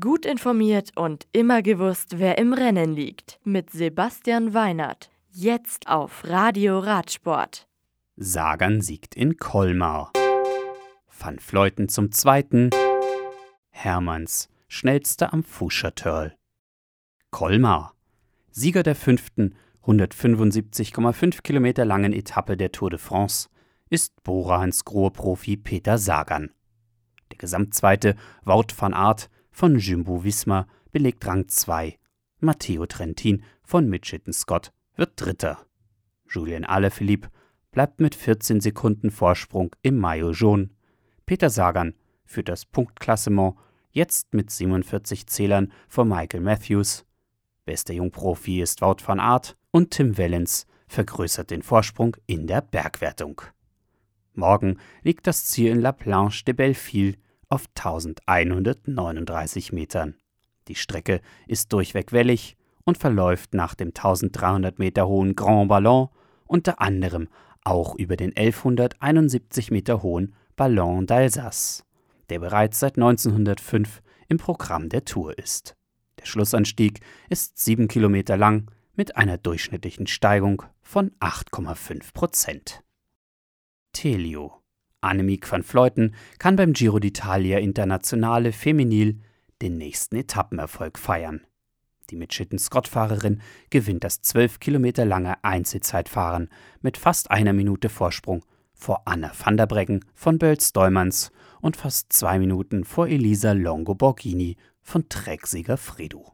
Gut 0.00 0.24
informiert 0.24 0.92
und 0.96 1.26
immer 1.32 1.60
gewusst, 1.60 2.18
wer 2.18 2.38
im 2.38 2.54
Rennen 2.54 2.94
liegt. 2.94 3.38
Mit 3.44 3.68
Sebastian 3.68 4.54
Weinert. 4.54 5.10
Jetzt 5.30 5.88
auf 5.88 6.24
Radio 6.24 6.78
Radsport. 6.78 7.68
Sagan 8.16 8.80
siegt 8.80 9.14
in 9.14 9.36
Colmar. 9.36 10.10
Van 11.18 11.38
Fleuten 11.38 11.90
zum 11.90 12.12
Zweiten. 12.12 12.70
Hermanns, 13.68 14.48
schnellster 14.68 15.34
am 15.34 15.44
Fuschertörl. 15.44 16.34
Colmar. 17.30 17.92
Sieger 18.52 18.84
der 18.84 18.94
fünften, 18.94 19.54
175,5 19.82 21.42
Kilometer 21.42 21.84
langen 21.84 22.14
Etappe 22.14 22.56
der 22.56 22.72
Tour 22.72 22.88
de 22.88 22.98
France 22.98 23.50
ist 23.90 24.22
Borahans 24.22 24.86
Grohe-Profi 24.86 25.58
Peter 25.58 25.98
Sagan. 25.98 26.52
Der 27.30 27.36
Gesamtzweite 27.36 28.16
Wout 28.44 28.68
van 28.78 28.94
Aert 28.94 29.28
von 29.54 29.78
Jumbo 29.78 30.24
Visma 30.24 30.66
belegt 30.90 31.24
Rang 31.28 31.46
2. 31.46 31.96
Matteo 32.40 32.86
Trentin 32.86 33.44
von 33.62 33.88
Mitchelton 33.88 34.32
Scott 34.32 34.72
wird 34.96 35.12
Dritter. 35.14 35.64
Julien 36.28 36.64
Alaphilippe 36.64 37.28
bleibt 37.70 38.00
mit 38.00 38.16
14 38.16 38.60
Sekunden 38.60 39.12
Vorsprung 39.12 39.70
im 39.82 39.96
Maillot 39.96 40.34
jaune. 40.34 40.70
Peter 41.24 41.50
Sagan 41.50 41.94
führt 42.24 42.48
das 42.48 42.66
Punktklassement 42.66 43.54
jetzt 43.92 44.34
mit 44.34 44.50
47 44.50 45.28
Zählern 45.28 45.72
vor 45.86 46.04
Michael 46.04 46.40
Matthews. 46.40 47.06
Bester 47.64 47.94
Jungprofi 47.94 48.60
ist 48.60 48.82
Wout 48.82 49.06
van 49.06 49.20
Aert 49.20 49.56
und 49.70 49.92
Tim 49.92 50.18
Wellens 50.18 50.66
vergrößert 50.88 51.52
den 51.52 51.62
Vorsprung 51.62 52.16
in 52.26 52.48
der 52.48 52.60
Bergwertung. 52.60 53.40
Morgen 54.32 54.78
liegt 55.02 55.28
das 55.28 55.46
Ziel 55.46 55.70
in 55.70 55.80
La 55.80 55.92
Planche 55.92 56.44
de 56.44 56.54
Belleville 56.54 57.14
auf 57.54 57.66
1139 57.76 59.72
Metern. 59.72 60.16
Die 60.66 60.74
Strecke 60.74 61.20
ist 61.46 61.72
durchweg 61.72 62.10
wellig 62.12 62.56
und 62.84 62.98
verläuft 62.98 63.54
nach 63.54 63.76
dem 63.76 63.88
1300 63.88 64.80
Meter 64.80 65.06
hohen 65.06 65.36
Grand 65.36 65.68
Ballon 65.68 66.08
unter 66.46 66.80
anderem 66.80 67.28
auch 67.62 67.94
über 67.94 68.16
den 68.16 68.36
1171 68.36 69.70
Meter 69.70 70.02
hohen 70.02 70.34
Ballon 70.56 71.06
d'Alsace, 71.06 71.84
der 72.28 72.40
bereits 72.40 72.80
seit 72.80 72.96
1905 72.96 74.02
im 74.28 74.38
Programm 74.38 74.88
der 74.88 75.04
Tour 75.04 75.38
ist. 75.38 75.76
Der 76.18 76.26
Schlussanstieg 76.26 77.00
ist 77.28 77.58
sieben 77.58 77.86
Kilometer 77.86 78.36
lang 78.36 78.68
mit 78.94 79.16
einer 79.16 79.38
durchschnittlichen 79.38 80.08
Steigung 80.08 80.64
von 80.82 81.12
8,5 81.20 82.12
Prozent. 82.12 82.82
Telio 83.92 84.63
Annemiek 85.04 85.50
van 85.50 85.62
Vleuten 85.62 86.14
kann 86.38 86.56
beim 86.56 86.72
Giro 86.72 86.96
d'Italia 86.96 87.58
Internationale 87.58 88.52
Feminil 88.52 89.20
den 89.62 89.76
nächsten 89.76 90.16
Etappenerfolg 90.16 90.98
feiern. 90.98 91.42
Die 92.10 92.16
Mitchitten-Scott-Fahrerin 92.16 93.40
gewinnt 93.70 94.04
das 94.04 94.20
12 94.20 94.60
Kilometer 94.60 95.04
lange 95.04 95.42
Einzelzeitfahren 95.42 96.48
mit 96.80 96.96
fast 96.96 97.30
einer 97.30 97.52
Minute 97.52 97.88
Vorsprung 97.88 98.44
vor 98.74 99.02
Anna 99.06 99.32
van 99.42 99.56
der 99.56 99.66
Breggen 99.66 100.04
von 100.14 100.38
Bölz-Dollmanns 100.38 101.30
und 101.60 101.76
fast 101.76 102.12
zwei 102.12 102.38
Minuten 102.38 102.84
vor 102.84 103.08
Elisa 103.08 103.52
Longo-Borghini 103.52 104.56
von 104.82 105.08
Trecksieger 105.08 105.76
Fredo. 105.76 106.32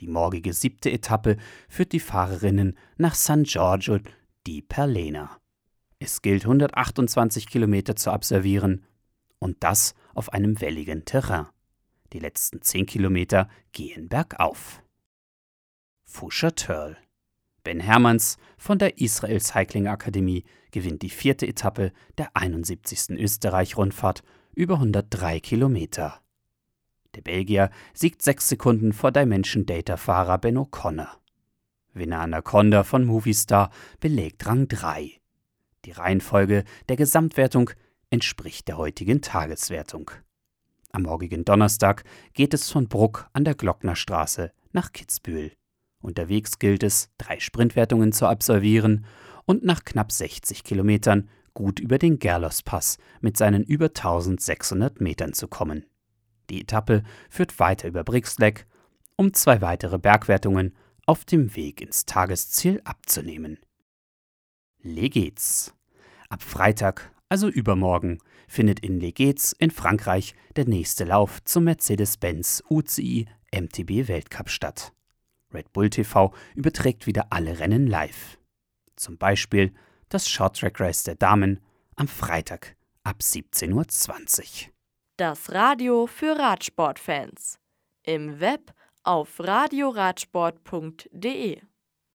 Die 0.00 0.06
morgige 0.06 0.52
siebte 0.52 0.92
Etappe 0.92 1.36
führt 1.68 1.92
die 1.92 2.00
Fahrerinnen 2.00 2.76
nach 2.98 3.14
San 3.14 3.44
Giorgio 3.44 3.98
di 4.46 4.62
Perlena. 4.62 5.38
Es 5.98 6.20
gilt 6.20 6.44
128 6.44 7.46
Kilometer 7.46 7.96
zu 7.96 8.10
absolvieren 8.10 8.84
und 9.38 9.56
das 9.60 9.94
auf 10.14 10.32
einem 10.32 10.60
welligen 10.60 11.04
Terrain. 11.04 11.46
Die 12.12 12.18
letzten 12.18 12.62
10 12.62 12.86
Kilometer 12.86 13.48
gehen 13.72 14.08
bergauf. 14.08 14.82
Fuscher 16.04 16.54
Törl. 16.54 16.96
Ben 17.64 17.80
Hermanns 17.80 18.36
von 18.58 18.78
der 18.78 18.98
Israel 18.98 19.40
Cycling 19.40 19.88
Akademie 19.88 20.44
gewinnt 20.70 21.02
die 21.02 21.10
vierte 21.10 21.46
Etappe 21.46 21.92
der 22.16 22.30
71. 22.36 23.18
Österreich-Rundfahrt 23.18 24.22
über 24.54 24.74
103 24.74 25.40
Kilometer. 25.40 26.20
Der 27.14 27.22
Belgier 27.22 27.70
siegt 27.94 28.22
sechs 28.22 28.48
Sekunden 28.48 28.92
vor 28.92 29.10
Dimension 29.10 29.66
Data-Fahrer 29.66 30.38
Ben 30.38 30.58
O'Connor. 30.58 31.08
Winner 31.94 32.20
Anaconda 32.20 32.84
von 32.84 33.04
Movistar 33.04 33.70
belegt 33.98 34.46
Rang 34.46 34.68
3. 34.68 35.18
Die 35.86 35.92
Reihenfolge 35.92 36.64
der 36.88 36.96
Gesamtwertung 36.96 37.70
entspricht 38.10 38.66
der 38.66 38.76
heutigen 38.76 39.22
Tageswertung. 39.22 40.10
Am 40.90 41.02
morgigen 41.02 41.44
Donnerstag 41.44 42.02
geht 42.34 42.54
es 42.54 42.72
von 42.72 42.88
Bruck 42.88 43.30
an 43.34 43.44
der 43.44 43.54
Glocknerstraße 43.54 44.50
nach 44.72 44.92
Kitzbühel. 44.92 45.52
Unterwegs 46.02 46.58
gilt 46.58 46.82
es, 46.82 47.10
drei 47.18 47.38
Sprintwertungen 47.38 48.10
zu 48.10 48.26
absolvieren 48.26 49.04
und 49.44 49.64
nach 49.64 49.84
knapp 49.84 50.10
60 50.10 50.64
Kilometern 50.64 51.28
gut 51.54 51.78
über 51.78 51.98
den 51.98 52.18
Gerlospass 52.18 52.98
mit 53.20 53.36
seinen 53.36 53.62
über 53.62 53.86
1600 53.86 55.00
Metern 55.00 55.34
zu 55.34 55.46
kommen. 55.46 55.86
Die 56.50 56.62
Etappe 56.62 57.04
führt 57.30 57.60
weiter 57.60 57.86
über 57.86 58.02
Brixleck, 58.02 58.66
um 59.14 59.32
zwei 59.34 59.60
weitere 59.60 59.98
Bergwertungen 59.98 60.74
auf 61.06 61.24
dem 61.24 61.54
Weg 61.54 61.80
ins 61.80 62.06
Tagesziel 62.06 62.80
abzunehmen. 62.82 63.60
Legez. 64.82 65.75
Ab 66.28 66.42
Freitag, 66.42 67.12
also 67.28 67.48
übermorgen, 67.48 68.18
findet 68.48 68.80
in 68.80 68.98
Legez 69.00 69.52
in 69.52 69.70
Frankreich 69.70 70.34
der 70.56 70.66
nächste 70.66 71.04
Lauf 71.04 71.42
zum 71.44 71.64
Mercedes-Benz 71.64 72.62
UCI 72.68 73.26
MTB 73.52 74.08
Weltcup 74.08 74.50
statt. 74.50 74.92
Red 75.52 75.72
Bull 75.72 75.90
TV 75.90 76.32
überträgt 76.54 77.06
wieder 77.06 77.26
alle 77.30 77.60
Rennen 77.60 77.86
live. 77.86 78.38
Zum 78.96 79.18
Beispiel 79.18 79.72
das 80.08 80.28
Short 80.28 80.58
Track 80.58 80.80
Race 80.80 81.04
der 81.04 81.14
Damen 81.14 81.60
am 81.96 82.08
Freitag 82.08 82.74
ab 83.02 83.18
17.20 83.20 83.72
Uhr. 83.72 83.86
Das 85.16 85.52
Radio 85.52 86.06
für 86.06 86.38
Radsportfans. 86.38 87.58
Im 88.02 88.40
Web 88.40 88.72
auf 89.02 89.40
radioradsport.de 89.40 91.60